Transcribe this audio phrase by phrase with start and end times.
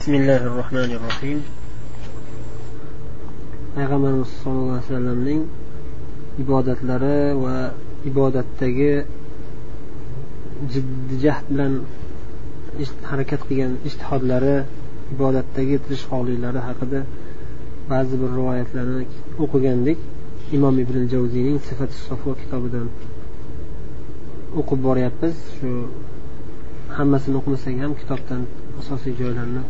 [0.00, 1.38] bismillahi rohmanir rohim
[3.74, 5.40] payg'ambarimiz sollallohu alayhi vasallamning
[6.42, 7.56] ibodatlari va
[8.10, 8.92] ibodatdagi
[10.72, 11.72] jiddiy jahd bilan
[13.10, 14.54] harakat qilgan ishtihodlari
[15.14, 17.00] ibodatdagi tirishqoqliklari haqida
[17.90, 19.02] ba'zi bir rivoyatlarni
[19.44, 19.98] o'qigandik.
[20.56, 22.86] Imom ibn javziyning sifati sofo kitobidan
[24.60, 25.34] o'qib boryapmiz.
[25.56, 25.70] Shu
[26.96, 28.42] hammasini o'qimasak ham kitobdan
[28.80, 29.62] asosiy joylarni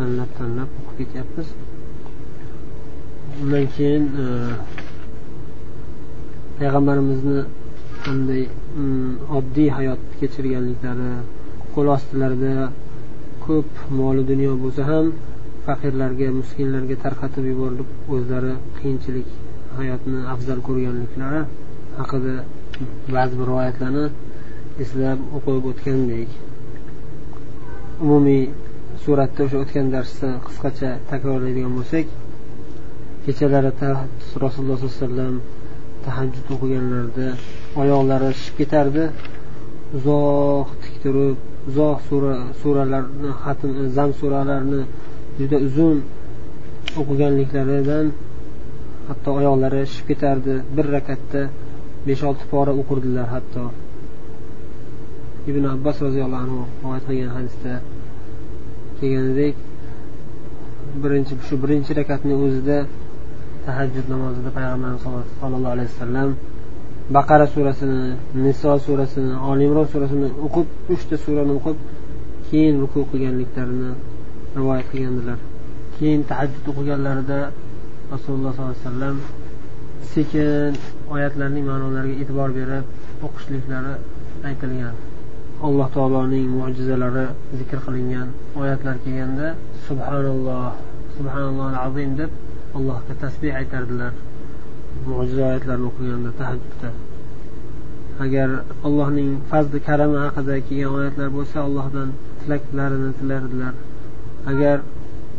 [0.00, 1.48] tanlab tanlab o'qib ketyapmiz
[3.42, 4.26] undan keyin e,
[6.58, 7.40] payg'ambarimizni
[8.04, 8.42] qanday
[8.76, 11.10] mm, oddiy hayot kechirganliklari
[11.74, 12.70] qo'l ostilarida
[13.46, 15.12] ko'p moli dunyo bo'lsa ham
[15.66, 19.28] faqirlarga miskinlarga tarqatib yuborilib o'zlari qiyinchilik
[19.78, 21.42] hayotni afzal ko'rganliklari
[22.00, 22.34] haqida
[23.14, 24.04] ba'zi bir rivoyatlarni
[24.82, 26.30] eslab o'qib o'tgandek.
[28.04, 28.42] Umumiy
[29.04, 32.06] suratda o'sha o'tgan darsda qisqacha takrorlaydigan bo'lsak
[33.24, 33.70] kechalari
[34.44, 35.34] rasululloh sollallohu alayhi vasallam
[36.04, 37.28] tahajjud o'qiganlarida
[37.82, 39.04] oyoqlari shishib ketardi.
[39.96, 41.36] Uzoq tik turib
[41.68, 44.80] uzoq sura suralarni xatm zam suralarni
[45.38, 45.96] juda uzun
[47.00, 48.06] o'qiganliklaridan
[49.08, 50.54] hatto oyoqlari shishib ketardi.
[50.76, 51.42] Bir rakatda
[52.08, 53.64] besh olti pora o'qirdilar hatto.
[55.50, 57.72] Ibn abbos roziyallohu anhu rivoyat qilgan hadisda
[59.00, 59.54] kelganidek
[61.02, 62.78] birinchi shu birinchi rakatni o'zida
[63.66, 65.02] tahajjud namozida payg'ambarimiz
[65.40, 66.30] sollallohu alayhi vasallam
[67.16, 68.02] baqara surasini
[68.44, 71.76] niso surasini olimro surasini o'qib uchta surani o'qib
[72.48, 73.90] keyin ruku qilganliklarini
[74.58, 75.38] rivoyat qilgandilar.
[75.96, 77.38] Keyin tahajjud o'qiganlarida
[78.12, 79.16] rasululloh sollallohu alayhi vasallam
[80.12, 80.72] sekin
[81.14, 82.84] oyatlarning ma'nolariga e'tibor berib
[83.26, 83.94] o'qishliklari
[84.48, 84.94] aytilgan.
[85.66, 87.26] Alloh taoloning mo'jizalari
[87.58, 88.28] zikr qilingan
[88.60, 89.48] oyatlar kelganda
[89.86, 90.72] subhanalloh
[91.16, 92.30] subhanalloh azim deb
[92.78, 94.12] allohga tasbeh aytardilar.
[95.06, 96.90] Mo'jiza oyatlarni o'qiganda tahajjudda.
[98.24, 98.48] Agar
[98.86, 102.08] allohning fazli karami haqida kelgan oyatlar bo'lsa allohdan
[102.40, 103.74] tilaklarini tilardilar.
[104.52, 104.76] Agar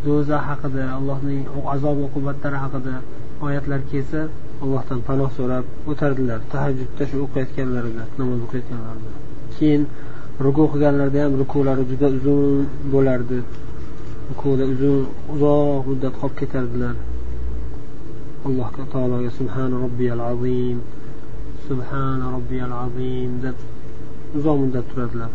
[0.05, 1.41] do'zax haqida allohning
[1.75, 2.95] azob uqubatlari haqida
[3.47, 4.21] oyatlar kelsa
[4.63, 6.39] allohdan panoh so'rab o'tardilar.
[6.53, 9.11] Tahajjudda shu o'qiyotganlarida namoz o'qiyotganlarida.
[9.57, 9.83] Keyin
[10.44, 13.38] ruku qilganlarida ham rukulari juda uzun bo'lardi
[14.30, 15.00] rukuda uzun
[15.34, 16.94] uzoq muddat qolib ketardilar
[18.46, 20.78] alloh taologa subhana robbiyal azim
[21.68, 23.56] subhana robbiyal azim deb
[24.38, 25.32] uzoq muddat turadilar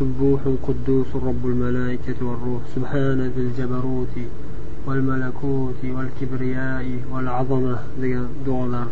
[0.00, 4.14] سبوح قدوس رب الملائكة والروح سبحان ذي الجبروت
[4.86, 8.88] والملكوت والكبرياء والعظمة degan duolar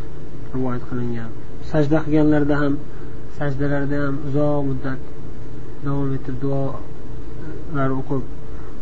[0.55, 1.31] rivoyat qilingan
[1.71, 2.75] sajda qilganlarida ham
[3.38, 5.00] sajdalarda ham uzoq muddat
[5.84, 8.24] davom etib duolar o'qib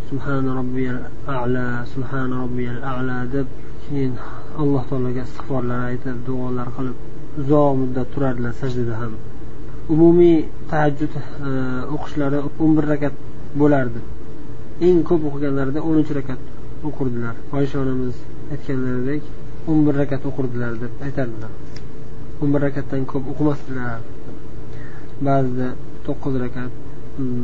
[0.10, 0.98] subhana robbiyal
[1.36, 3.48] ala subhana robbiyal ala deb
[3.84, 4.14] keyin
[4.62, 6.98] alloh taologa istig'forlar aytib duolar qilib
[7.42, 9.14] uzoq muddat turardilar sajdada ham.
[9.94, 10.38] Umumiy
[10.72, 13.16] tahajjud eh, o'qishlari o'n bir rakat
[13.62, 14.02] bo'lardi.
[14.88, 16.42] Eng ko'p o'qiganlarida o'n uch rakat
[16.88, 17.36] o'qirdilar.
[17.58, 18.16] Oysha onamiz
[18.54, 19.22] aytganlaridek
[19.70, 21.52] o'n bir rakat o'qirdilar deb aytardilar.
[22.42, 23.98] o'n bir rakatdan ko'p o'qimasdilar
[25.28, 25.68] ba'zida
[26.06, 26.72] to'qqiz rakat
[27.20, 27.44] mm,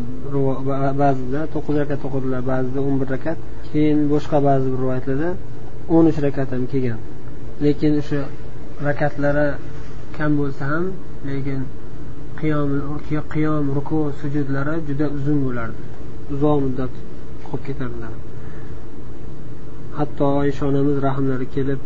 [1.03, 3.37] ba'zida to'qqiz rakat o'qidilar ba'zida o'n bir rakat.
[3.71, 5.29] Keyin boshqa ba'zi bir rivoyatlarda
[5.95, 6.99] o'n uch rakat ham kelgan.
[7.65, 8.21] Lekin o'sha
[8.87, 9.47] rakatlari
[10.17, 10.85] kam bo'lsa ham
[11.29, 11.61] lekin
[12.39, 12.69] qiyom
[13.33, 15.81] qiyom ruku sujudlari juda uzun bo'lardi.
[16.33, 16.93] Uzoq muddat
[17.47, 18.13] qolib ketardilar.
[19.97, 21.79] Hatto oysha onamiz rahmlari kelib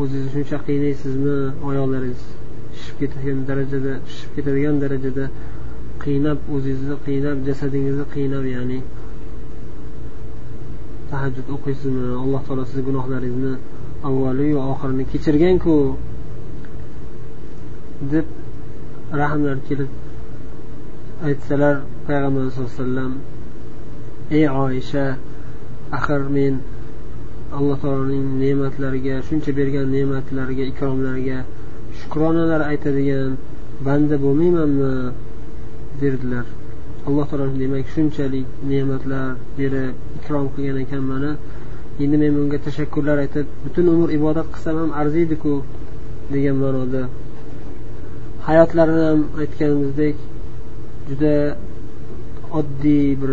[0.00, 1.36] o'zingizni shuncha qiynaysizmi
[1.68, 2.22] oyoqlaringiz
[2.76, 5.24] tushib ketadigan darajada tushib ketadigan darajada
[6.04, 8.78] qiynab o'zingizni qiynab jasadingizni qiynab ya'ni
[11.10, 13.54] tahajjud o'qiysizmi alloh taolo sizni gunohlaringizni
[14.08, 15.76] avvaliyu oxirini kechirganku
[18.12, 18.26] deb
[19.22, 19.90] rahmlar kelib
[21.28, 21.74] aytsalar
[22.06, 23.12] payg'ambar sallallohu alayhi vasallam
[24.38, 25.04] ey oysha
[25.98, 26.54] axir men
[27.58, 31.38] alloh taoloning ne'matlariga shuncha bergan ne'matlariga ikromlariga
[32.00, 33.30] shukronalar aytadigan
[33.86, 34.92] banda bo'lmaymanmi?
[36.00, 36.46] derdilar.
[37.06, 39.26] Alloh taolo demak shunchalik ne'matlar
[39.58, 41.30] berib ikrom qilgan ekan mana.
[42.02, 45.52] Endi men bunga tashakkurlar aytib butun umr ibodat qilsam ham arziydiku
[46.34, 47.02] degan ma'noda.
[48.48, 50.16] Hayotlarini ham aytganimizdek
[51.08, 51.34] juda
[52.58, 53.32] oddiy bir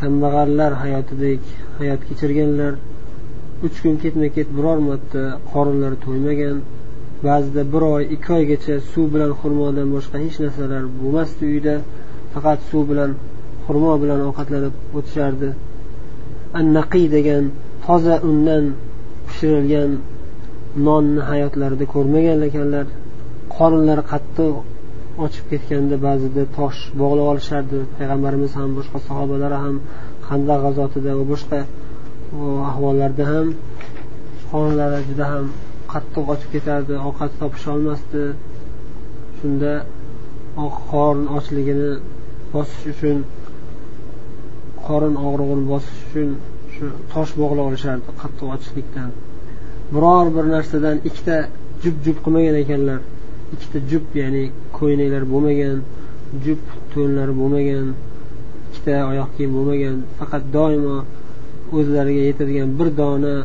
[0.00, 1.42] kambag'allar hayotidek
[1.78, 2.72] hayot kechirganlar.
[3.66, 5.22] Uch kun ketma ket biror marta
[5.52, 6.56] qorinlari to'ymagan
[7.24, 11.74] ba'zida bir oy ikki oygacha suv bilan xurmodan boshqa hech narsalar bo'lmasdi uyda.
[12.34, 13.10] Faqat suv bilan
[13.66, 15.48] xurmo bilan ovqatlanib o'tishardi.
[16.60, 17.44] Annaqiy degan
[17.86, 18.64] toza undan
[19.26, 19.90] pishirilgan
[20.86, 22.86] nonni hayotlarida ko'rmagan ekanlar.
[23.56, 24.54] Qorinlari qattiq
[25.24, 27.78] ochib ketganda ba'zida tosh bog'lab olishardi.
[27.98, 29.76] Payg'ambarimiz ham boshqa sahobalar ham
[30.30, 31.58] handaq g'azotida va boshqa
[32.70, 33.46] ahvollarda ham
[34.50, 35.46] qorinlari juda ham
[35.96, 38.24] qattiq ochib ketardi ovqat topisholmasdi.
[39.38, 39.72] Shunda
[40.90, 41.90] qorin ochligini
[42.54, 43.18] bosish uchun
[44.86, 46.28] qorin og'rig'ini bosish uchun
[46.74, 49.10] shu tosh bog'lab olishardi qattiq ochlikdan.
[49.94, 51.36] Biror bir narsadan ikkita
[51.82, 53.00] jup jup qilmagan ekanlar.
[53.54, 54.44] Ikkita jup ya'ni
[54.78, 55.76] ko'ylaklar bo'lmagan
[56.44, 56.62] jup
[56.92, 57.86] to'nlari bo'lmagan
[58.68, 59.96] ikkita oyoq kiyim bo'lmagan.
[60.18, 60.96] Faqat doimo
[61.78, 63.36] o'zlariga yetadigan bir dona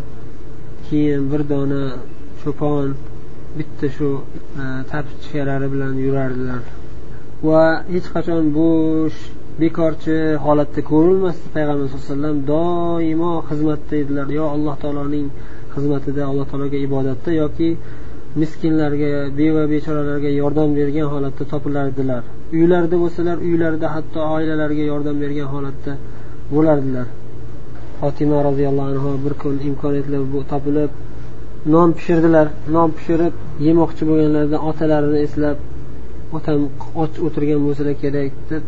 [0.88, 1.84] kiyim bir dona
[2.44, 2.88] cho'pon
[3.58, 4.10] bitta shu
[4.62, 6.62] e, bilan yurardilar.
[7.48, 9.18] Va hech qachon bo'sh
[9.62, 11.48] bekorchi holatda ko'rilmasdi.
[11.56, 14.28] Payg'ambar sallallohu alayhi vasallam doimo xizmatda edilar.
[14.40, 15.28] Yo alloh taoloning
[15.76, 17.70] xizmatida alloh taologa ibodatda yoki
[18.42, 19.10] miskinlarga
[19.40, 22.24] beva bechoralarga yordam bergan holatda topilardilar
[22.58, 25.94] uylarida bo'lsalar uylarida hatto oilalariga yordam bergan holatda
[26.54, 27.08] bo'lardilar.
[28.00, 30.22] Fotima roziyallohu anhu bir kun imkoniyatlar
[30.52, 30.92] topilib
[31.66, 32.48] non pishirdilar.
[32.76, 33.34] Non pishirib
[33.68, 35.58] yemoqchi bo'lganlarida otalarini eslab
[36.38, 36.60] otam
[37.02, 38.64] och o'tirgan bo'lsalar kerak deb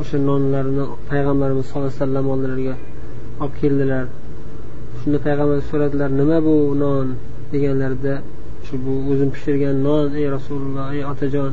[0.00, 2.74] o'sha nonlarni payg'ambarimiz sallallohu alayhi vasallam oldilariga
[3.42, 4.04] olib keldilar.
[5.00, 6.54] Shunda payg'ambar so'radilar nima bu
[6.84, 7.08] non?
[7.52, 8.14] deganlarida
[8.66, 11.52] shu bu o'zim pishirgan non ey rasululloh ey otajon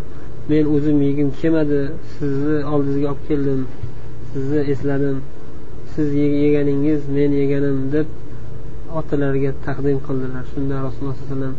[0.50, 1.82] men o'zim yegim kelmadi
[2.16, 3.62] sizni oldingizga olib keldim
[4.32, 5.18] sizni esladim
[5.94, 6.08] siz
[6.44, 8.08] yeganingiz men yeganim deb
[9.00, 10.44] otalariga taqdim qildilar.
[10.54, 11.56] Shunda rasululloh sallallohu alayhi vasallam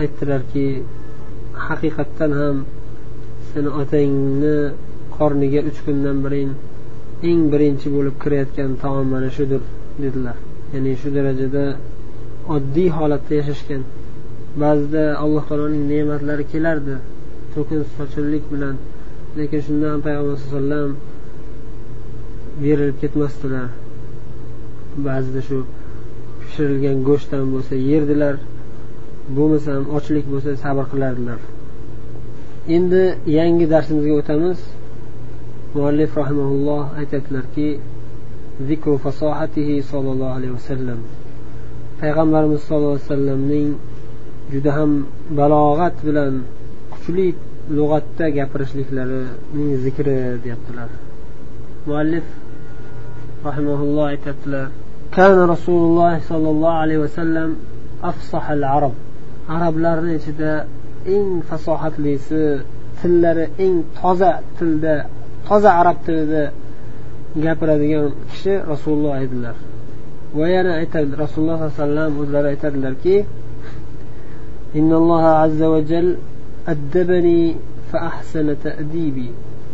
[0.00, 0.66] aytdilarki
[1.66, 2.56] haqiqatdan ham
[3.50, 4.56] seni otangni
[5.16, 6.42] qorniga uch kundan beri
[7.30, 9.62] eng birinchi bo'lib kirayotgan taom mana shudir
[10.02, 10.36] dedilar.
[10.72, 11.64] Ya'ni shu darajada
[12.56, 13.82] oddiy holatda yashashgan.
[14.62, 16.94] Ba'zida alloh taoloning ne'matlari kelardi
[17.54, 18.76] to'kin sochinlik bilan.
[19.38, 20.90] Lekin shunda ham payg'ambar sallallohu alayhi vasallam
[22.62, 23.68] berilib ketmasdilar.
[25.06, 25.58] Ba'zida shu
[26.52, 28.34] pishirilgan go'shtdan bo'lsa yerdilar
[29.36, 31.40] bo'lmasam ochlik bo'lsa sabr qilardilar.
[32.76, 33.02] Endi
[33.38, 34.58] yangi darsimizga o'tamiz.
[35.76, 37.68] Muallif rahimaulloh aytyaptilarki
[38.68, 41.00] zikru fasohatihi sollallohu alayhi vasallam.
[42.00, 43.68] Payg'ambarimiz sollallohu alayhi vasallamning
[44.52, 44.90] juda ham
[45.38, 46.34] balog'at bilan
[46.92, 47.26] kuchli
[47.76, 50.90] lug'atda gapirishliklarining zikri deyaptilar.
[51.88, 52.26] Muallif
[53.48, 54.66] rahimaulloh aytyaptilar
[55.16, 57.56] كان رسول الله صلى الله عليه وسلم
[58.04, 58.92] أفصح العرب.
[59.48, 60.66] عرب لرني جدا
[61.06, 62.34] إن فصاحت ليس
[63.02, 65.04] تلر إن تزع تلد
[65.50, 66.50] تزع عرب تلد
[67.36, 69.54] جابر ديان كش رسول الله إدلر
[70.34, 73.24] ويانا أيتد رسول الله صلى الله عليه وسلم أدلر أيتدلر كي
[74.76, 76.16] إن الله عز وجل
[76.68, 77.56] أدبني
[77.92, 79.30] فأحسن تأديبي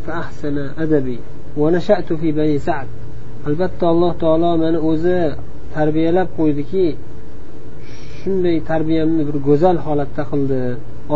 [0.06, 1.18] فأحسن أدبي
[1.56, 2.86] ونشأت في بني سعد.
[3.46, 5.18] Albatta alloh taolo mani o'zi
[5.76, 6.86] tarbiyalab qo'ydiki
[8.18, 10.60] shunday tarbiyamni bir go'zal holatda qildi.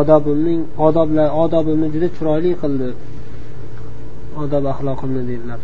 [0.01, 2.89] Odobimning odoblar odobimni juda chiroyli qildi.
[4.43, 5.61] Odob axloqimni dedilar.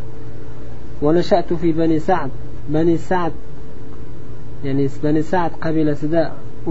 [1.04, 1.22] Bani
[2.10, 2.30] sad.
[2.74, 3.32] Bani sad
[4.66, 6.22] ya'ni bani sad qabilasida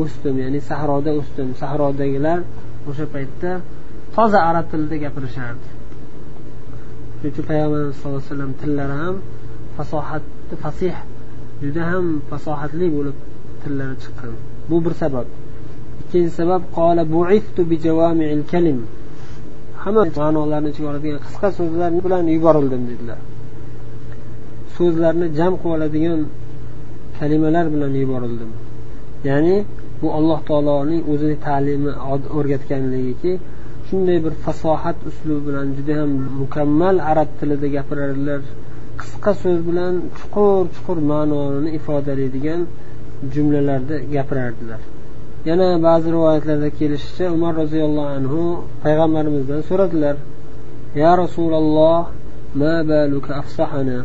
[0.01, 1.47] o'sdim ya'ni sahroda o'sdim.
[1.61, 2.39] Sahrodagilar
[2.89, 3.51] o'sha paytda
[4.15, 5.67] toza arab tilida gapirishardi.
[7.17, 9.15] Shuning uchun payg'ambarimiz sallallohu alayhi vasallam tillari ham
[9.77, 10.95] fasohatni fasih
[11.61, 13.17] juda ham fasohatli bo'lib
[13.61, 14.33] tillari chiqqan.
[14.69, 15.27] Bu bir sabab.
[16.01, 17.77] Ikkinchi sabab qola buistu bi
[18.53, 18.79] kalim.
[19.83, 23.19] Hamma ma'nolarni ichiga oladigan qisqa so'zlar bilan yuborildim dedilar.
[24.77, 26.19] So'zlarni jam qilib oladigan
[27.19, 28.51] kalimalar bilan yuborildim.
[29.29, 29.55] Ya'ni
[30.01, 31.91] bu alloh taoloning o'zini ta'limi
[32.37, 33.31] o'rgatganligiki
[33.87, 38.41] shunday bir fasohat uslubi bilan juda ham mukammal arab tilida gapirarlar
[38.99, 42.61] qisqa so'z bilan chuqur chuqur ma'noni ifodalaydigan
[43.33, 44.81] jumlalarda gapirardilar.
[45.49, 48.41] Yana ba'zi rivoyatlarda kelishicha umar roziyallohu anhu
[48.83, 50.15] payg'ambarimizdan so'radilar
[51.01, 52.01] ya rasululloh
[52.61, 53.99] ma baluka afsahana?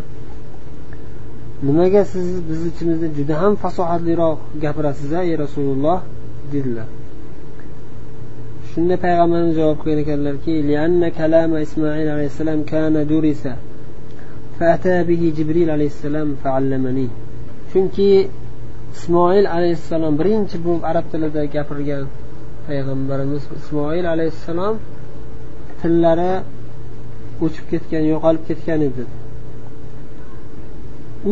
[1.66, 5.98] Nimaga siz biz ichimizda juda ham fasohatliroq gapirasiz a ey rasululloh?
[6.52, 6.88] dedilar.
[8.72, 10.52] Shunda payg'ambarimiz javob qilgan ekanlarki
[15.38, 17.06] jibril alayhissalom faallamani
[17.72, 18.08] chunki
[18.94, 22.04] ismoil alayhissalom birinchi bo'lib arab tilida gapirgan
[22.66, 24.74] payg'ambarimiz ismoil alayhissalom
[25.80, 26.32] tillari
[27.44, 29.04] o'chib ketgan yo'qolib ketgan edi.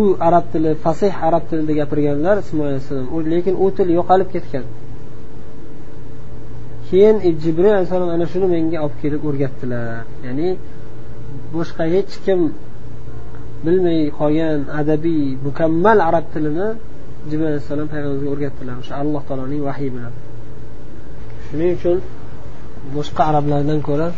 [0.00, 4.64] U arab tili fasih arab tilida gapirganlar ismoil alayhissalom lekin u til yo'qolib ketgan.
[6.88, 10.04] Keyin jibril alayhissalom ana shuni menga olib kelib o'rgatdilar.
[10.26, 10.48] Ya'ni
[11.54, 12.40] boshqa hech kim
[13.64, 16.68] bilmay qolgan adabiy mukammal arab tilini
[17.28, 18.74] jibril alayhissalom payg'ambarga o'rgatdilar.
[18.82, 20.12] O'sha alloh taoloning vahiy bilan.
[21.46, 21.98] Shuning uchun
[22.96, 24.08] boshqa arablardan ko'ra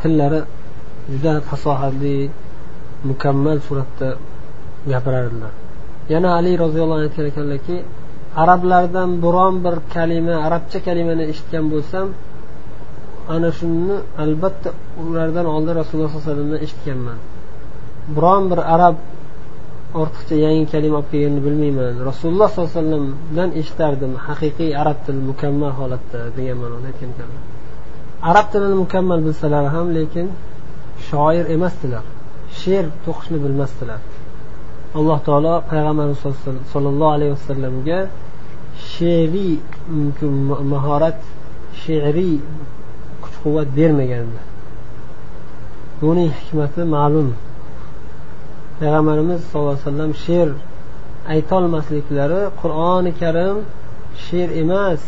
[0.00, 0.40] tillari
[1.12, 2.16] juda fasohatli
[3.10, 4.08] mukammal suratda
[4.92, 5.52] gapirardilar.
[6.12, 7.76] Yana ali roziyallohu anhu aytgan ekanlarki
[8.42, 12.06] arablardan biron bir kalima arabcha kalimani eshitgan bo'lsam
[13.34, 14.68] ana shuni albatta
[15.00, 17.18] ulardan oldin rasululloh sallallohu alayhi vasallamdan eshitganman.
[18.16, 18.96] Biron bir arab
[20.00, 21.94] ortiqcha yangi kalima olib kelganini bilmayman.
[22.10, 27.42] Rasululloh sollallohu alayhi vasallamdan eshitardim haqiqiy arab tili mukammal holatda degan ma'noda aytgan ekanlar
[28.22, 30.26] arab tilini mukammal bilsalar ham lekin
[31.08, 32.04] shoir emasdilar.
[32.60, 34.00] She'r to'qishni bilmasdilar.
[34.98, 36.20] Alloh taolo payg'ambarimiz
[36.72, 37.98] sollallohu alayhi vasallamga
[38.92, 39.54] she'riy
[40.74, 41.18] mahorat
[41.82, 42.34] she'riy
[43.22, 44.40] kuch quvvat bermagandi
[46.00, 47.28] buning hikmati ma'lum.
[48.80, 50.48] Payg'ambarimiz sallallohu alayhi vasallam she'r
[51.34, 53.56] aytolmasliklari qur'oni karim
[54.26, 55.02] she'r emas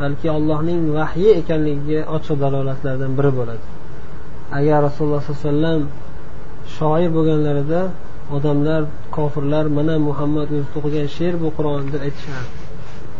[0.00, 3.64] balki allohning vahyi ekanligiga ochiq dalolatlardan biri bo'ladi.
[4.58, 5.82] Agar rasululloh sollallohu alayhi vasallam
[6.76, 7.80] shoir bo'lganlarida
[8.36, 8.82] odamlar
[9.16, 12.56] kofirlar mana muhammad o'zi to'qigan she'r bu qur'on deb aytishardi.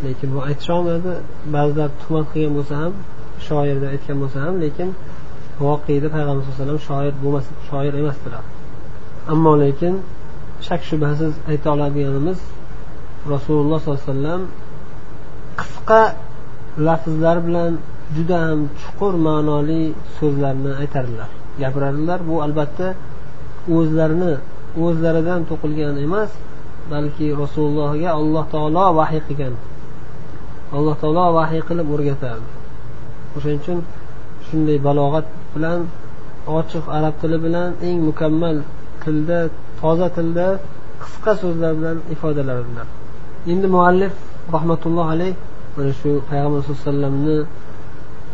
[0.05, 1.13] Lekin bu aytisholmadi
[1.55, 2.93] ba'zilar tuhmat qilgan bo'lsa ham
[3.47, 4.89] shoir deb aytgan bo'lsa ham lekin
[5.67, 8.45] voqeda payg'ambar sallallohu alayhi vasallam shoir bo'lmas shoir emasdilar.
[9.33, 9.95] Ammo lekin
[10.67, 12.39] shak shubhasiz ayta oladiganimiz
[13.35, 14.43] rasululloh sollallohu alayhi vasallam
[15.61, 16.03] qisqa
[16.87, 17.73] lafzlar bilan
[18.17, 19.83] juda ham chuqur ma'noli
[20.19, 21.31] so'zlarni aytardilar.
[21.61, 22.19] Gapirardilar.
[22.29, 22.89] Bu albatta
[23.77, 24.33] o'zlarini
[24.85, 26.31] o'zlaridan to'qilgan emas
[26.93, 29.55] balki rasulullohga alloh taolo vahiy qilgan
[30.77, 32.49] alloh taolo vahiy qilib o'rgatardi.
[33.37, 33.79] O'shaning uchun
[34.47, 35.81] shunday balog'at bilan
[36.59, 38.57] ochiq arab tili bilan eng mukammal
[39.09, 39.39] tilda
[39.81, 40.47] toza tilda
[41.03, 42.87] qisqa so'zlar bilan ifodalardilar
[43.53, 44.15] endi muallif
[44.57, 45.33] rahmatulloh alayh
[45.77, 47.39] mana shu payg'ambar sallallohu alayhi vasallamni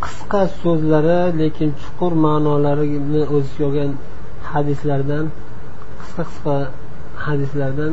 [0.04, 3.90] qisqa so'zlari lekin chuqur ma'nolarini o'z ichiga olgan
[4.50, 5.25] hadislardan
[6.00, 6.57] qisqa qisqa
[7.26, 7.93] hadislardan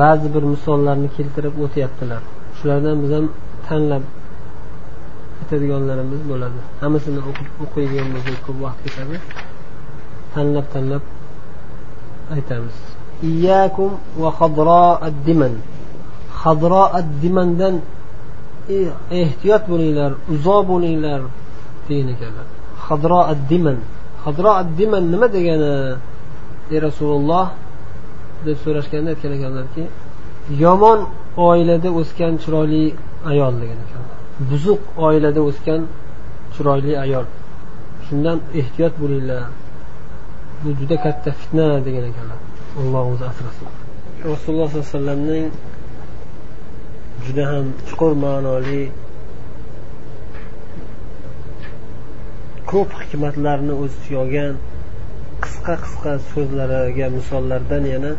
[0.00, 2.22] ba'zi bir misollarni keltirib o'tyaptilar.
[2.58, 3.26] Shulardan biz ham
[3.68, 4.04] tanlab
[5.40, 6.60] aytadiganlarimiz bo'ladi.
[6.82, 7.20] Hammasini
[7.64, 9.16] o'qiydigan bo'lsak ko'p vaqt ketadi.
[10.34, 11.02] Tanlab tanlab
[12.34, 12.76] aytamiz.
[13.30, 14.30] Iyakum va
[15.26, 15.54] diman
[17.22, 17.74] dimandan
[18.76, 18.78] e,
[19.20, 21.20] ehtiyot bo'linglar uzoq bo'linglar
[21.88, 22.46] degan ekanlar.
[22.86, 23.78] Hadro diman
[24.24, 25.72] hadro diman nima degani
[26.74, 27.46] ey rasululloh?
[28.46, 29.84] deb so'rashganda aytgan ekanlarki
[30.64, 31.00] yomon
[31.48, 32.84] oilada o'sgan chiroyli
[33.30, 34.02] ayol degan ekan
[34.50, 35.82] buzuq oilada o'sgan
[36.54, 37.26] chiroyli ayol.
[38.06, 39.42] Shundan ehtiyot bo'linglar.
[40.64, 42.38] Bu juda katta fitna degan ekanlar.
[42.80, 43.68] Alloh o'zi asrasin.
[44.32, 45.46] Rasululloh sollallohu alayhi vasallamning
[47.24, 48.82] juda ham chuqur ma'noli
[52.70, 54.54] ko'p hikmatlarni o'z ichiga olgan
[55.44, 58.12] qisqa qisqa so'zlariga misollardan yana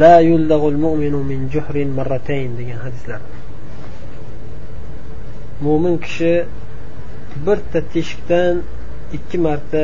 [0.00, 3.20] la yuldag'ul mu'minu min juhrin marratayn degan hadislar.
[5.64, 6.32] Mo'min kishi
[7.46, 8.62] bitta teshikdan
[9.16, 9.82] ikki marta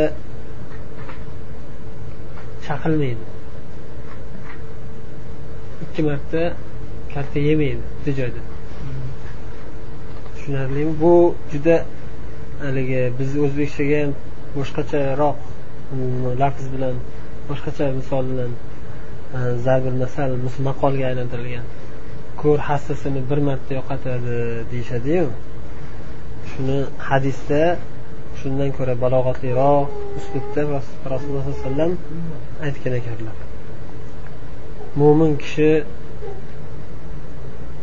[2.66, 3.24] chaqilmaydi.
[5.84, 6.42] Ikki marta
[7.14, 8.42] kalta yemaydi bitta joyda.
[10.34, 10.94] Tushunarlimi?
[11.02, 11.12] Bu
[11.52, 11.76] juda
[12.62, 14.12] haligi bizni o'zbekchaga ham
[14.56, 15.38] boshqacharoq
[15.94, 16.96] mm, lafz bilan
[17.48, 18.52] boshqacha misol bilan
[19.36, 20.30] e, zarbil masal
[20.68, 21.66] maqolga aylantirilgan.
[22.42, 24.38] Ko'r hassasini bir marta yo'qotadi
[24.72, 25.26] deyishadiyu.
[26.54, 27.62] Shuni hadisda
[28.40, 29.86] shundan ko'ra balog'atliroq
[30.18, 30.62] uslubda
[31.12, 31.92] rasululloh sollallohu alayhi vasallam
[32.66, 33.36] aytgan ekanlar.
[35.00, 35.70] Mo'min kishi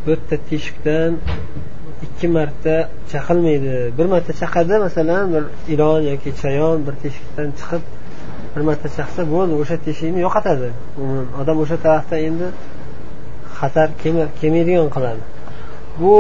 [0.06, 1.12] bitta teshikdan
[2.06, 2.76] ikki marta
[3.12, 3.76] chaqilmaydi.
[3.98, 7.84] Bir marta chaqadi masalan bir ilon yoki chayon bir teshikdan chiqib
[8.54, 10.70] bir marta chaqsa bo'ldi o'sha teshikni yo'qotadi.
[11.42, 12.48] Odam o'sha tarafdan endi
[13.58, 13.88] xatar
[14.42, 15.22] kelmaydigan qiladi.
[16.02, 16.16] Bu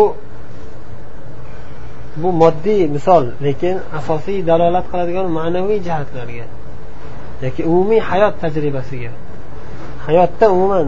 [2.16, 6.46] bu moddiy misol lekin asosiy dalolat qiladigan ma'naviy jihatlarga
[7.44, 9.12] yoki umumiy hayot tajribasiga.
[10.06, 10.88] Hayotda umuman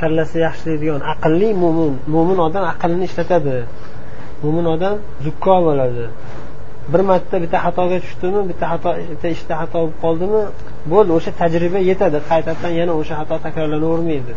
[0.00, 3.56] kallasi yaxshilaydigan aqlli mo'min mo'min odam aqlini ishlatadi
[4.42, 6.06] mo'min odam zukko bo'ladi.
[6.92, 10.42] Bir marta bitta xatoga tushdimi bitta xato bitta ishda xato bo'lib qoldimi
[10.92, 12.18] bo'ldi o'sha tajriba yetadi.
[12.30, 14.32] Qaytadan yana o'sha xato takrorlanavermaydi.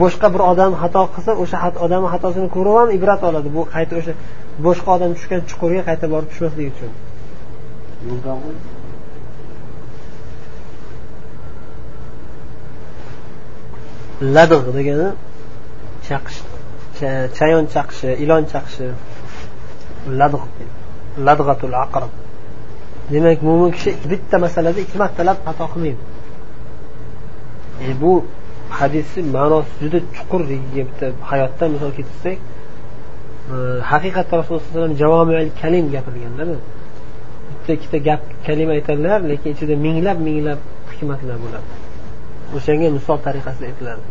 [0.00, 3.48] Boshqa bir odam xato qilsa o'sha odamni xatosini ko'rib ham ibrat oladi.
[3.56, 4.12] Bu qayta o'sha
[4.66, 6.90] boshqa odam tushgan chuqurga qayta borib tushmaslik uchun.
[14.36, 15.08] Ladgʼ degani
[16.06, 16.38] chaqish
[17.38, 18.86] chayon chaqishi ilon chaqishi.
[21.26, 22.12] Ladg'atul aqrab.
[23.12, 26.02] Demak mo'min kishi bitta masalada ikki martalab xato qilmaydi.
[27.88, 28.12] E bu
[28.78, 30.40] hadisni ma'nosi juda chuqur
[30.88, 32.38] bitta hayotdan misol keltirsak
[33.54, 33.56] e,
[33.90, 36.48] haqiqatda rasululloh sallallohu alayhi kalim gapirganlar
[37.64, 41.68] bitta ikkita gap kalima aytadilar lekin ichida minglab minglab hikmatlar bo'ladi.
[42.56, 44.02] O'shanga misol tariqasida aytiladi.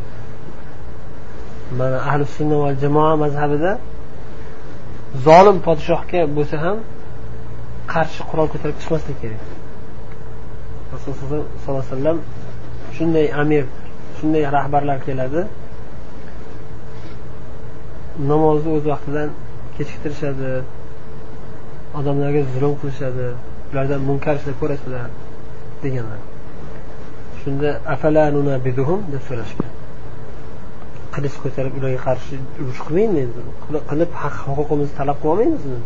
[1.79, 3.72] Mana ahli sunna va jamoa mazhabida
[5.27, 6.77] zolim podshohga bo'lsa ham
[7.93, 9.43] qarshi qurol ko'tarib chiqmaslik kerak.
[10.93, 12.17] Rasululloh sollallohu alayhi vasallam
[12.96, 13.63] shunday amir
[14.23, 15.41] shunday rahbarlar keladi.
[18.31, 19.29] Namozni o'z vaqtidan
[19.77, 20.51] kechiktirishadi.
[21.99, 23.27] Odamlarga zulm qilishadi.
[23.71, 25.09] Ulardan munkar ishlar ko'rasizlar
[25.83, 26.21] deganlar.
[27.39, 27.69] Shunda
[29.13, 29.71] deb so'rashgan.
[31.15, 33.23] Qilich ko'tarib ularga qarshi urush qilmaymi
[33.89, 35.79] qilib haq huquqimizni talab qilib olmaymizmi?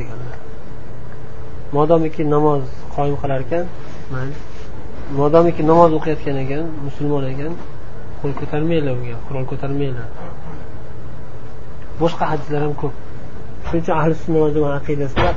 [0.00, 0.36] Deganlar.
[1.76, 2.62] Modomiki namoz
[2.94, 3.64] qoyim qilar ekan
[4.12, 4.47] mayli
[5.16, 7.52] modomiki namoz o'qiyotgan ekan musulmon ekan
[8.20, 10.08] qo'l ko'tarmanglar unga qurol ko'tarmanglar.
[12.00, 12.94] Boshqa hadislar ham ko'p.
[13.66, 15.30] Shuning uchun ahli sunna va jamoa aqidasida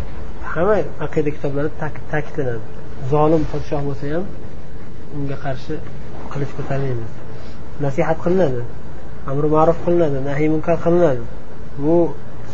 [0.53, 0.75] hamma
[1.05, 1.73] aqida kitoblarida
[2.13, 2.63] ta'kidlanadi.
[3.11, 4.23] Zolim podshoh bo'lsa ham
[5.17, 5.73] unga qarshi
[6.31, 7.11] qilich ko'tarmaymiz.
[7.85, 8.61] Nasihat qilinadi
[9.31, 11.23] amri ma'ruf qilinadi nahiy munkar qilinadi.
[11.83, 11.95] Bu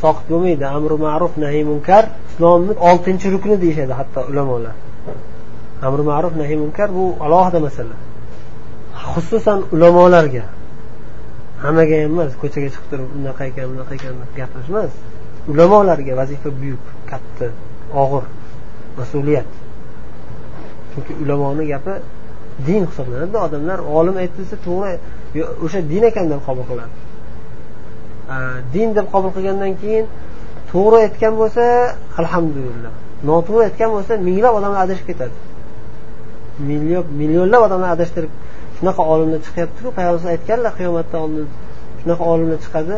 [0.01, 0.65] soqit bo'lmaydi.
[0.77, 4.75] Amri ma'ruf nahiy munkar islomni oltinchi rukni deyishadi hatto ulamolar.
[5.81, 7.95] Amri ma'ruf nahiy munkar bu alohida masala.
[9.13, 10.43] Xususan ulamolarga.
[11.63, 14.91] Hammaga ham emas ko'chaga chiqib turib unaqa ekan bunaqa ekan gapirish emas
[15.51, 17.47] ulamolarga vazifa buyuk katta
[18.03, 18.25] og'ir
[18.99, 19.49] mas'uliyat.
[20.91, 21.93] Chunki ulamoni gapi
[22.67, 24.93] din hisoblanadi odamlar olim aytdi desa to'g'ri
[25.65, 26.95] o'sha din ekan deb qabul qiladi.
[28.73, 30.05] Din deb qabul qilgandan keyin
[30.71, 31.63] to'g'ri aytgan bo'lsa
[32.21, 32.93] alhamdulillah.
[33.29, 35.37] Noto'g'ri aytgan bo'lsa minglab odamlar adashib ketadi.
[36.69, 38.31] Million millionlab odamlar adashtirib
[38.77, 39.89] shunaqa olimlar chiqyaptiku.
[39.97, 41.47] Payg'ambar aytganlar qiyomatdan oldin
[42.01, 42.95] shunaqa olimlar chiqadi.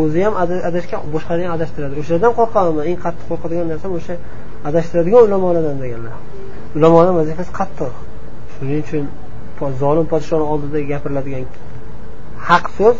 [0.00, 0.34] O'zi ham
[0.68, 1.94] adashgan boshqalarni ham adashtiradi.
[2.00, 4.14] O'shalardan qo'rqaman eng qattiq qo'rqadigan narsam o'sha
[4.68, 6.14] adashtiradigan ulamolardan deganlar.
[6.76, 7.92] Ulamolar vazifasi qattiq.
[8.54, 9.04] Shuning uchun
[9.82, 11.44] zolim podshoni oldida gapiriladigan
[12.48, 12.96] haq so'z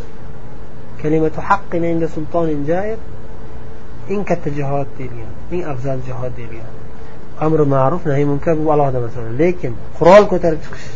[1.03, 2.99] kalimatu haqqin inda sultonin jair
[4.13, 6.73] eng katta jihod deyilgan eng afzal jihod deyilgan.
[7.47, 9.29] Amri ma'ruf nahiy munkar bu alohida masala.
[9.43, 10.87] Lekin qurol ko'tarib chiqish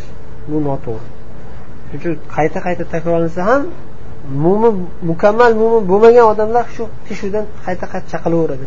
[0.50, 1.08] bu noto'g'ri.
[1.88, 3.62] Shuning uchun qayta qayta takrorlansa ham
[4.44, 4.74] mo'min
[5.10, 8.66] mukammal mo'min bo'lmagan odamlar shu teshuvdan qayta qayta chaqilaveradi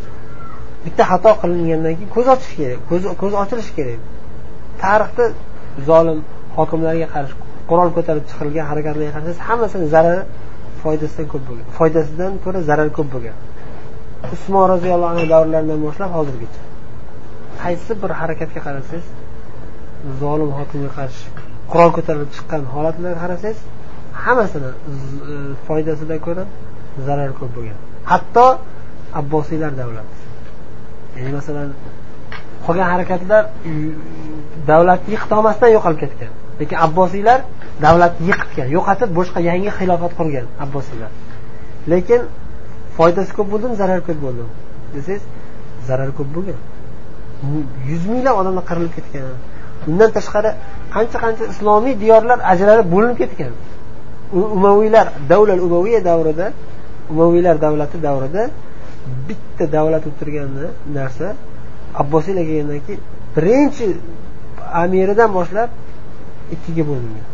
[0.85, 2.79] bitta xato qilingandan keyin ko'z ochish kerak
[3.21, 3.99] ko'z ochilishi kerak.
[4.81, 5.25] Tarixda
[5.87, 6.19] zolim
[6.57, 7.35] hokimlarga qarshi
[7.69, 10.23] qurol ko'tarib chiqilgan harakatlarga qarasangiz hammasini zarari
[10.81, 13.35] foydasidan ko'p bo'lgan foydasidan ko'ra zarari ko'p bo'lgan.
[14.35, 16.61] Usmon roziyallohu anhu davrlaridan boshlab hozirgacha.
[17.65, 19.05] Qaysi bir harakatga qarasangiz
[20.21, 21.25] zolim hokimga qarshi
[21.71, 23.59] qurol ko'tarilib chiqqan holatlarga qarasangiz
[24.23, 25.35] hammasini e,
[25.67, 26.43] foydasidan ko'ra
[27.07, 27.77] zarari ko'p bo'lgan.
[28.11, 28.45] Hatto
[29.21, 30.15] abbosiylar davlati.
[31.17, 31.69] Ya'ni masalan
[32.65, 33.43] qolgan harakatlar
[34.71, 37.39] davlatni yiqitolmasdan yo'qolib ketgan lekin abbosiylar
[37.85, 41.11] davlatni yiqitgan yo'qotib boshqa yangi xilofat qurgan abbosiylar.
[41.93, 42.21] Lekin
[42.97, 44.51] foydasi ko'p bo'ldimi zarari ko'p bo'ldimi
[44.95, 45.23] desangiz
[45.87, 46.59] zarari ko'p bo'lgan.
[47.89, 49.23] Yuz minglab odamlar qirilib ketgan.
[49.89, 50.51] Undan tashqari
[50.95, 53.53] qancha qancha islomiy diyorlar ajralib bo'linib ketgan.
[54.57, 56.47] Umaviylar davlat umaviya davrida
[57.13, 58.43] umaviylar davlati davrida
[59.27, 60.49] bitta davlat o'tirgan
[60.97, 61.27] narsa
[62.01, 63.01] abbosiylar kelgandan keyin
[63.35, 63.85] birinchi
[64.83, 65.69] amiridan boshlab
[66.55, 67.25] ikkiga bo'lingan.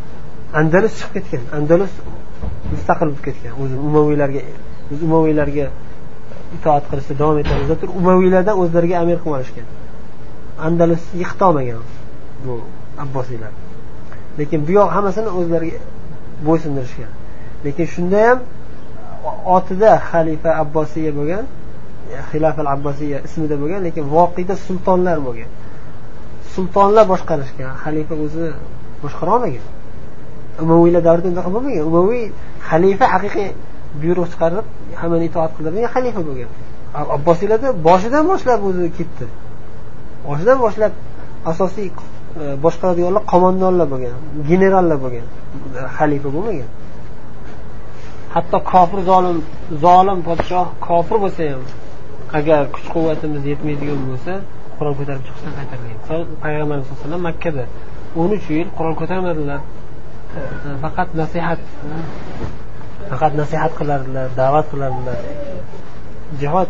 [0.60, 1.94] Andalus chiqib ketgan andalus
[2.74, 3.54] mustaqil bo'lib ketgan.
[3.62, 4.42] O'zi umaviylarga
[4.90, 5.66] biz umaviylarga
[6.58, 9.68] itoat qilishda davom etamiz turib umaviylardan o'zlariga amir qilib olishgan.
[10.68, 11.82] Andalus yiqitolmagan
[12.46, 12.54] bu
[13.04, 13.52] abbosiylar.
[14.40, 15.80] Lekin bu yoq hammasini o'zlariga
[16.48, 17.12] bo'ysundirishgan.
[17.66, 18.40] Lekin shunda ham
[19.58, 21.46] otida xalifa abbosiya bo'lgan
[22.30, 25.50] xilafal abbosiya ismida bo'lgan lekin voqeda sultonlar bo'lgan.
[26.54, 28.46] Sultonlar boshqarishgan xalifa o'zi
[29.04, 29.66] boshqara olmagan.
[30.64, 31.84] Umaviylar davrida unaqa bo'lmagan.
[31.92, 32.24] Umaviy
[32.70, 33.50] xalifa haqiqiy
[34.02, 34.66] buyruq chiqarib
[35.02, 36.50] hammani itoat qildirgan xalifa bo'lgan.
[37.18, 39.26] Abbosiylarda boshidan boshlab o'zi ketdi.
[40.28, 40.94] Boshidan boshlab
[41.52, 41.94] asosiy e,
[42.64, 44.16] boshqaradiganlar qo'mondonlar bo'lgan
[44.50, 45.28] generallar bo'lgan
[45.98, 46.70] xalifa bo'lmagan.
[48.36, 49.38] Hatto kofir zolim
[49.86, 51.64] zolim podshoh kofir bo'lsa ham
[52.40, 54.34] agar kuch quvvatimiz yetmaydigan bo'lsa
[54.78, 55.98] qurol ko'tarib chiqishdan qaytargan.
[56.44, 57.64] Payg'ambarimiz sallallohu alayhi vasallam makkada
[58.22, 59.60] o'n uch yil qurol ko'tarmadilar.
[60.38, 60.40] E,
[60.84, 61.62] faqat nasihat
[63.12, 65.18] faqat nasihat qilardilar da'vat qilardilar.
[66.42, 66.70] Jihod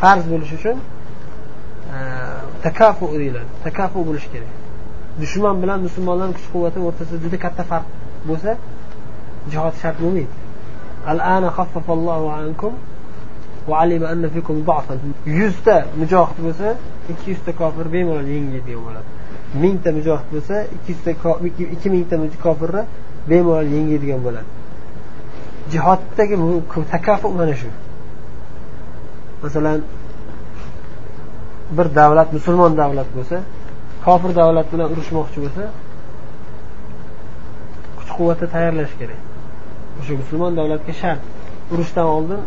[0.00, 0.76] farz bo'lishi uchun
[2.62, 3.50] takafu deyiladi.
[3.64, 4.52] Takafu bo'lishi kerak.
[5.20, 7.86] Dushman bilan musulmonlarni kuch quvvati o'rtasida juda katta farq
[8.28, 8.50] bo'lsa
[9.52, 10.34] jihod shart bo'lmaydi.
[15.40, 16.68] Yuzta mujohid bo'lsa
[17.12, 19.08] ikki yuzta kofir bemalol yengiladigan bo'ladi.
[19.62, 21.10] Mingta mujohid bo'lsa ikki yuzta
[21.74, 22.82] ikki mingta kofirni
[23.30, 24.48] bemalol yengadigan bo'ladi.
[25.72, 26.34] Jihoddagi
[26.94, 27.68] takafu mana shu.
[29.42, 29.78] Masalan
[31.76, 33.36] bir davlat musulmon davlat bo'lsa
[34.04, 35.62] kofir davlat bilan urushmoqchi bo'lsa
[37.98, 39.20] kuch quvvatni tayyorlash kerak.
[40.00, 41.22] O'sha musulmon davlatga shart.
[41.72, 42.40] Urushdan oldin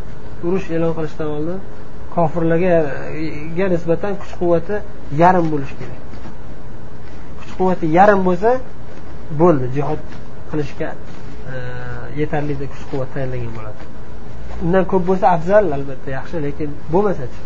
[0.47, 1.59] urush e'lon qilishdan oldin
[2.15, 4.75] kofirlarga nisbatan kuch quvvati
[5.21, 6.01] yarim bo'lishi kerak.
[7.39, 8.51] Kuch quvvati yarim bo'lsa
[9.41, 9.65] bo'ldi.
[9.75, 10.01] Jihod
[10.51, 10.89] qilishga
[11.53, 11.55] e,
[12.19, 13.81] yetarli kuch quvvat tayyorlangan bo'ladi.
[14.65, 17.39] Undan ko'p bo'lsa afzal albatta yaxshi lekin bo'lmasachi?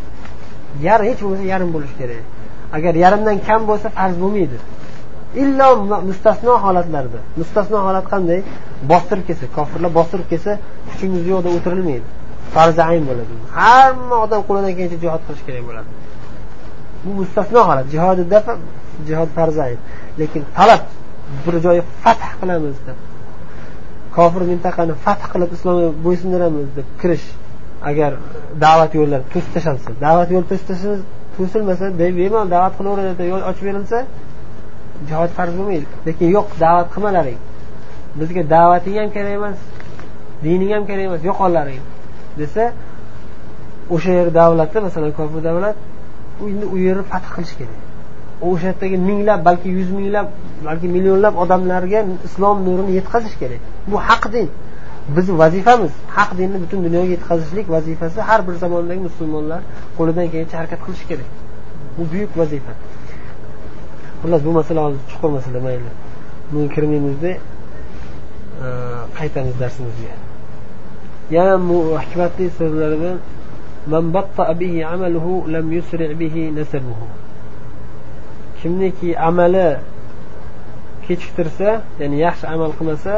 [0.88, 2.23] Yar hech bo'lmasa yarim bo'lishi kerak.
[2.77, 4.58] Agar yarimdan kam bo'lsa farz bo'lmaydi.
[5.43, 5.67] Illo
[6.10, 8.39] mustasno holatlarda mustasno holat qanday?
[8.91, 10.51] Bostirib kelsa kofirlar bostirib kelsa
[10.89, 12.08] kuchingiz yo'qda o'tirilmaydi.
[12.56, 13.34] Farzi ayn bo'ladi.
[13.60, 15.89] Hamma odam qo'lidan kelgancha jihod qilish kerak bo'ladi.
[17.03, 17.86] Bu mustasno holat.
[17.93, 18.23] Jihodi
[19.08, 19.80] jihod farzi ayn.
[20.19, 20.84] Lekin talab
[21.45, 22.97] bir joyi fath qilamiz deb
[24.15, 27.25] kofir mintaqani fath qilib islomga bo'ysundiramiz deb kirish
[27.90, 28.12] agar
[28.66, 30.46] da'vat yo'llari to'sib tashlansa da'vat yo'li
[31.38, 34.00] to'silmasa bemalol da'vat qilaveradi yo'l ochib berilsa
[35.10, 35.86] jihod farz bo'lmaydi.
[36.08, 37.40] Lekin yo'q da'vat qilmalaring
[38.20, 39.58] bizga da'vating ham kerak emas
[40.46, 41.82] dining ham kerak emas yo'qollaring
[42.40, 42.63] desa
[43.96, 45.76] o'sha yer davlati masalan kofir davlat
[46.50, 47.80] endi u yerni fath qilish kerak.
[48.50, 50.28] O'sha yerdagi minglab balki yuz minglab
[50.68, 53.62] balki millionlab odamlarga islom nurini yetkazish kerak.
[53.92, 54.48] Bu haq din.
[55.15, 59.62] Bizni vazifamiz haq dinni butun dunyoga yetkazishlik vazifasi har bir zamondagi musulmonlar
[59.98, 61.30] qo'lidan kelgancha harakat qilish kerak.
[61.98, 62.74] Bu buyuk vazifa.
[64.22, 65.91] Xullas bu masala hozir chuqur masala mayli.
[66.52, 67.39] Bunga kirmaymizda e,
[69.17, 70.13] qaytamiz darsimizga.
[71.36, 73.17] Yana bu hikmatli so'zlaridan
[78.62, 79.70] kimniki amali
[81.06, 83.13] kechiktirsa ya'ni yaxshi amal qilmasa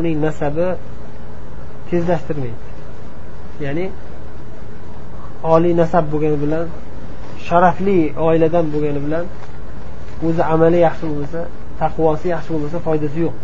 [0.00, 0.66] uning nasabi
[1.90, 2.60] tezlashtirmaydi.
[3.64, 3.86] Ya'ni
[5.54, 6.66] oliy nasab bo'lgani bilan
[7.46, 9.24] sharafli oiladan bo'lgani bilan
[10.26, 11.40] o'zi amali yaxshi bo'lmasa
[11.82, 13.36] taqvosi yaxshi bo'lmasa foydasi yo'q.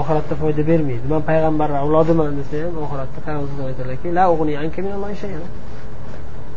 [0.00, 1.04] Oxiratda foyda bermaydi.
[1.12, 4.08] Man payg'ambar avlodiman desa ham oxiratda payg'ambar aytadilarki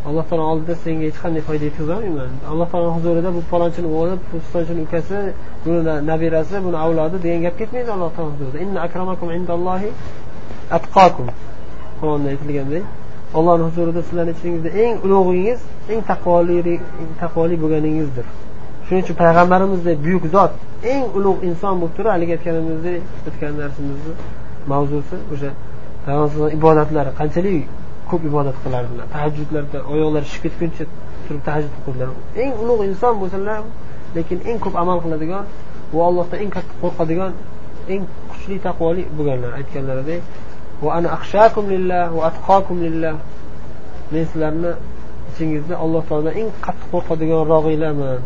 [0.07, 4.81] alloh taolo oldida senga hech qanday foyda yetkazolmayman alloh taolo huzurida bu palonchini o'g'li pistonchini
[4.87, 5.17] ukasi
[5.65, 9.89] buni nabirasi buni avlodi degan gap ketmaydi alloh taolo huzurida akramakum indallohi
[11.99, 12.83] qur'onda aytilgandek
[13.37, 15.59] ollohni huzurida sizlarni ichingizda eng ulug'ingiz
[15.91, 16.79] eng taqvoli
[17.21, 18.25] taqvoli bo'lganingizdir.
[18.85, 20.51] Shuning uchun payg'ambarimizdek buyuk zot
[20.93, 24.13] eng ulug' inson bo'lib turib haligi aytganimizdek o'tgan darsimizni
[24.71, 25.51] mavzusi o'sha
[26.05, 27.65] payg'ambar ibodatlari qanchalik
[28.09, 30.83] ko'p ibodat qilardilar tahajjudlarda oyoqlari shishib ketguncha
[31.25, 32.09] turib tahajjud o'qidilar
[32.43, 33.61] eng ulug' inson bo'lsalar
[34.15, 35.45] lekin eng ko'p amal qiladigan
[35.93, 37.31] va allohdan eng katta qo'rqadigan
[37.93, 39.51] eng kuchli taqvoli bo'lganlar.
[39.59, 40.21] Aytganlaridek
[44.11, 44.71] men sizlarni
[45.29, 48.19] ichingizda alloh taolodan eng qattiq qo'rqadiganrog'inglarman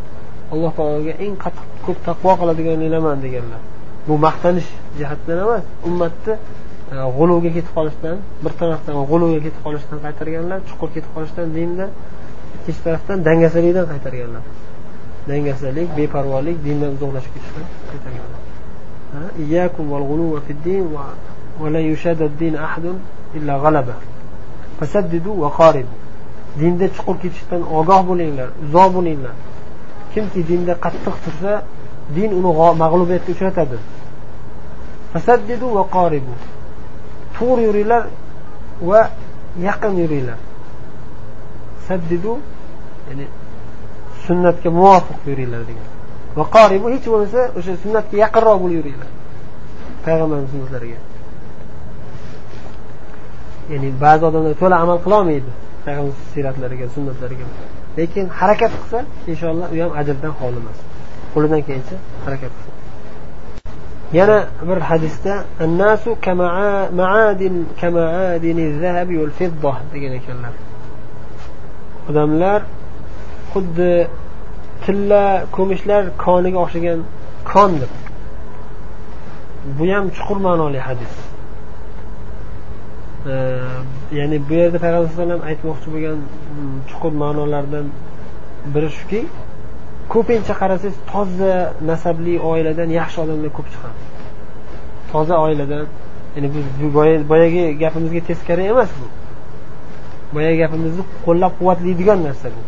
[0.53, 3.61] alloh taologa eng qattiq ko'p taqvo qiladiganinglarman deganlar.
[4.07, 4.69] Bu maqtanish
[4.99, 6.33] jihatidan emas ummatni
[6.93, 11.85] e, g'uluvga ketib qolishdan bir tarafdan g'uluvga ketib qolishdan qaytarganlar chuqur ketib qolishdan dinda
[12.55, 14.43] ikkinchi tarafdan dangasalikdan qaytarganlar.
[15.29, 18.41] Dangasalik beparvolik dindan uzoqlashib ketishdan qaytarganlar
[26.59, 29.35] dinda chuqur ketishdan ogoh bo'linglar uzoq bo'linglar.
[30.13, 31.51] Kimki dinda qattiq tursa
[32.15, 32.51] din uni
[32.83, 33.77] mag'lubiyatga uchratadi.
[35.11, 36.33] Fasaddidu va qoribu
[37.35, 38.03] to'g'ri yuringlar
[38.89, 39.01] va
[39.67, 40.39] yaqin yuringlar.
[41.87, 42.33] Saddidu
[43.07, 43.25] ya'ni
[44.27, 45.87] sunnatga muvofiq yuringlar degan.
[46.37, 49.09] Va qoribu hech bo'lmasa o'sha sunnatga yaqinroq bo'lib yuringlar.
[50.05, 50.99] Payg'ambarimizni sunnatlariga
[53.71, 55.51] ya'ni ba'zi odamlar to'la amal qilolmaydi
[55.85, 57.45] payg'ambar siyratlariga sunnatlariga.
[57.97, 58.99] Lekin harakat qilsa
[59.31, 60.77] inshaalloh u ham ajrdan xoli emas.
[61.33, 62.71] Qo'lidan kelgancha harakat qilsa.
[64.19, 64.37] Yana
[64.69, 65.33] bir hadisda
[65.65, 70.53] annasu kamaadin kamaadini zahabi val fidda degan ekanlar.
[72.09, 72.59] Odamlar
[73.53, 73.91] xuddi
[74.85, 75.23] tilla
[75.55, 76.99] ko'mishlar koniga o'xshagan
[77.51, 77.91] kon deb
[79.77, 81.13] bu ham chuqur ma'noli hadis.
[84.19, 87.85] Ya'ni bu yerda payg'ambar alayhi vasallam aytmoqchi bo'lgan mm, chuqur ma'nolardan
[88.73, 89.21] biri shuki
[90.13, 91.53] ko'pincha qarasangiz toza
[91.89, 93.99] nasabli oiladan yaxshi odamlar ko'p chiqadi.
[95.11, 95.85] Toza oiladan
[96.35, 96.47] ya'ni
[96.81, 96.87] bu
[97.31, 99.07] boyagi gapimizga teskari emas bu.
[100.35, 102.61] Boyagi gapimizni qo'llab quvvatlaydigan narsa bu.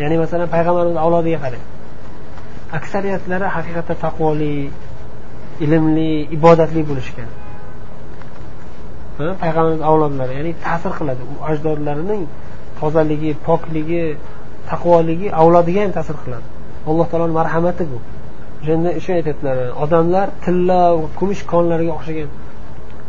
[0.00, 1.64] Ya'ni masalan payg'ambarimiz avlodiga qarang.
[2.78, 4.54] Aksariyatlari haqiqatda taqvoli
[5.64, 7.30] ilmli ibodatli bo'lishgan.
[9.42, 11.22] Payg'ambarimiz avlodlari ya'ni ta'sir qiladi.
[11.32, 12.22] U ajdodlarining
[12.80, 14.04] tozaligi pokligi
[14.70, 16.46] taqvoligi avlodiga ham ta'sir qiladi.
[16.90, 17.98] Alloh taoloni marhamati bu.
[18.60, 20.80] O'shanda shu aytyaptilar odamlar tilla
[21.18, 22.30] kumush konlarga o'xshagan.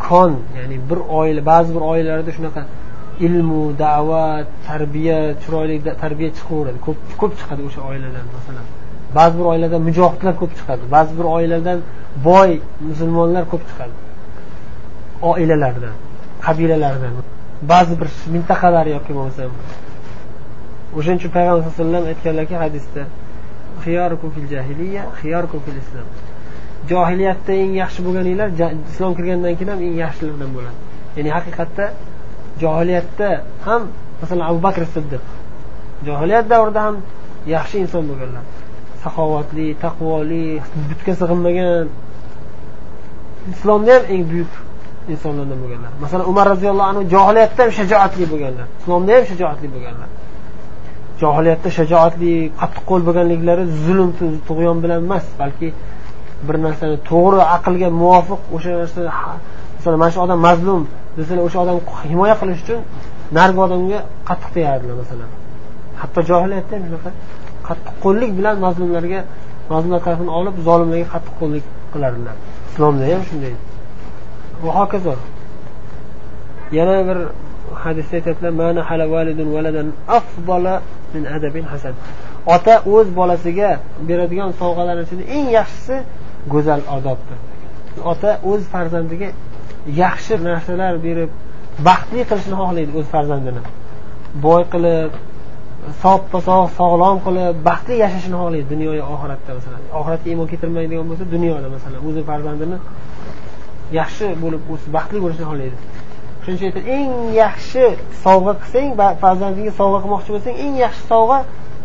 [0.05, 2.61] Kon ya'ni bir oila ba'zi bir oilalarda shunaqa
[3.27, 6.77] ilmu da'vat tarbiya chiroyli tarbiya chiqaveradi.
[6.85, 8.65] Ko'p ko'p chiqadi o'sha oiladan masalan.
[9.17, 10.83] Ba'zi bir oiladan mujohidlar ko'p chiqadi.
[10.95, 11.79] Ba'zi bir oiladan
[12.27, 12.51] boy
[12.89, 13.95] musulmonlar ko'p chiqadi.
[15.31, 15.95] Oilalardan
[16.45, 17.13] qabilalardan.
[17.73, 19.43] Ba'zi bir mintaqalar yoki bo'lmasa
[20.97, 23.03] o'shaning uchun payg'ambar sallallohu alayhi vasallam aytganlarki hadisda
[24.35, 25.03] fil jahiliya
[25.65, 26.07] fil islom.
[26.91, 28.49] Johiliyatda eng yaxshi bo'lganinglar
[28.91, 30.77] islom kirgandan keyin ham eng yaxshilardan bo'ladi.
[31.17, 31.85] Ya'ni haqiqatda
[32.61, 33.29] johiliyatda
[33.65, 33.81] ham
[34.21, 35.23] masalan abu bakr siddiq
[36.07, 36.95] johiliyat davrida ham
[37.55, 38.43] yaxshi inson bo'lganlar
[39.03, 40.45] saxovatli taqvoli
[40.89, 41.87] butga sig'inmagan
[43.53, 44.51] islomda ham eng buyuk
[45.13, 50.09] insonlardan bo'lganlar masalan umar roziyallohu anhu johiliyatda ham shajoatli bo'lganlar islomda ham shajoatli bo'lganlar
[51.21, 54.09] johiliyatda shajoatli qattiqqo'l bo'lganliklari zulm
[54.47, 55.69] tug'yon bilan emas balki
[56.47, 59.01] bir narsani to'g'ri aqlga muvofiq o'sha narsa
[59.81, 60.81] masalan mana shu odam mazlum
[61.17, 61.77] desalar o'sha odam
[62.11, 62.79] himoya qilish uchun
[63.37, 65.29] narigi odamga qattiq tegadilar masalan.
[66.01, 67.11] Hatto johiliyatda ham shunaqa
[67.67, 69.19] qattiq qo'llik bilan mazlumlarga
[69.71, 72.35] mazlumlar tarafini olib zolimlarga qattiq qo'llik qilardilar.
[72.69, 73.53] Islomda ham shunday.
[74.63, 75.13] Va hokazo.
[76.77, 77.17] Yana bir
[77.83, 78.51] hadisda aytyaptilar
[82.45, 83.69] ota o'z bolasiga
[84.09, 85.95] beradigan sovg'alarni ichida eng yaxshisi
[86.53, 87.37] go'zal odobdir.
[88.11, 89.29] Ota o'z farzandiga
[89.87, 91.29] yaxshi narsalar berib
[91.87, 93.61] baxtli qilishni xohlaydi o'z farzandini.
[94.45, 95.11] Boy qilib
[96.03, 99.81] soppa sog' sog'lom qilib baxtli yashashini xohlaydi dunyoyu oxiratda masalan.
[99.99, 102.77] Oxiratga iymon keltirmaydigan bo'lsa dunyoda masalan o'zi farzandini
[103.99, 104.61] yaxshi bo'lib
[104.95, 105.77] baxtli bo'lishini xohlaydi.
[106.43, 107.11] Shuning uchun aytadi eng
[107.43, 107.83] yaxshi
[108.25, 108.87] sovg'a qilsang
[109.23, 111.39] farzandingga sovg'a qilmoqchi bo'lsang eng yaxshi sovg'a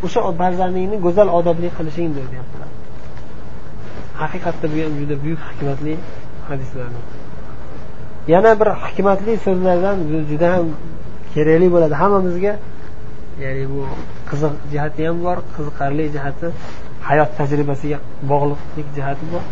[0.05, 2.71] o'sha farzandingni go'zal odobli qilishingdir deyaptilar.
[4.23, 5.95] Haqiqatda bu ham juda buyuk hikmatli
[6.49, 7.05] hadislardan
[8.33, 9.99] yana bir hikmatli so'zlardan
[10.31, 10.67] juda ham
[11.33, 11.95] kerakli bo'ladi.
[12.03, 12.53] Hammamizga
[13.45, 13.83] ya'ni bu
[14.29, 16.47] qiziq jihati ham bor qiziqarli jihati
[17.09, 17.99] hayot tajribasiga
[18.31, 19.45] bog'liqlik jihati bor.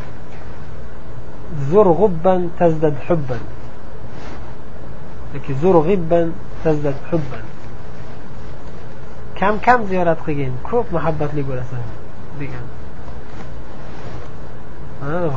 [1.70, 3.42] Zur g'ubban tazdad hubban.
[5.34, 6.26] Yoki zur g'ibban
[6.62, 7.44] tazdad hubban.
[9.38, 11.82] Kam kam ziyorat qilgin ko'p muhabbatli bo'lasan
[12.40, 12.66] degan.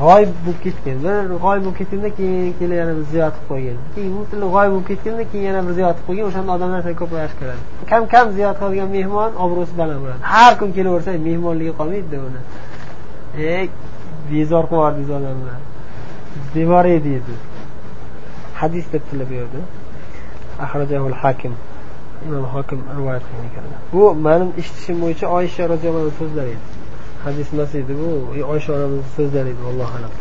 [0.02, 3.78] G'oyib bo'lib ketgan bir g'oyib bo'lib ketganda keyin kelib yana bir ziyorat qilib qo'ygan.
[3.96, 7.38] Keyin butunlay g'oyib bo'lib ketganda keyin yana bir ziyorat qilib qo'ygan o'shanda odamlar seni yaxshi
[7.42, 10.22] keladi kam kam ziyorat qiladigan mehmon obro'si baland bo'ladi.
[10.34, 12.42] Har kun kelaversa mehmonligi qolmaydida uni.
[13.56, 13.66] Ey
[14.32, 15.60] bezor qilib yubordingiz odamlar
[16.56, 17.34] devoriy deydi
[18.62, 19.62] hadis debdilar bu yerda
[20.66, 21.54] ahrajahul hakim
[22.28, 26.77] imom hokim rivoyat qilgan ekanlar bu mani eshitishim bo'yicha oysha roziyallohu anhu so'zlari edi.
[27.28, 28.10] Hadis emas edi bu
[28.54, 30.13] oysha onamizni so'zlari edi allohu alam.